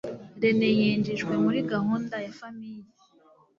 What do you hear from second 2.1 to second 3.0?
ya famiye